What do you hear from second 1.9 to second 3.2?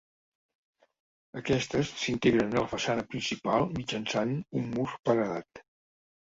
s'integren a la façana